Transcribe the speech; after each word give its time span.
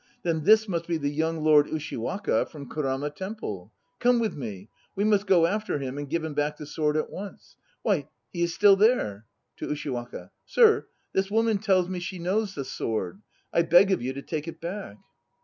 Then 0.23 0.45
this 0.45 0.67
must 0.67 0.87
be 0.87 0.97
the 0.97 1.11
young 1.11 1.43
Lord 1.43 1.67
Ushiwaka 1.67 2.47
from 2.47 2.67
Kurama 2.67 3.11
Temple. 3.11 3.71
Come 3.99 4.17
with 4.17 4.35
me. 4.35 4.67
We 4.95 5.03
must 5.03 5.27
go 5.27 5.45
after 5.45 5.77
him 5.77 5.99
and 5.99 6.09
give 6.09 6.23
him 6.23 6.33
back 6.33 6.57
the 6.57 6.65
sword 6.65 6.97
at 6.97 7.11
once. 7.11 7.55
Why, 7.83 8.07
he 8.33 8.41
is 8.41 8.51
still 8.51 8.75
there! 8.75 9.25
(To 9.57 9.67
USHIWAKA.) 9.67 10.31
Sir, 10.43 10.87
this 11.13 11.29
woman 11.29 11.59
tells 11.59 11.87
me 11.87 11.99
she 11.99 12.17
knows 12.17 12.55
the 12.55 12.65
sword; 12.65 13.21
I 13.53 13.61
beg 13.61 13.91
of 13.91 14.01
you 14.01 14.11
to 14.13 14.23
take 14.23 14.47
it 14.47 14.59
back. 14.59 14.97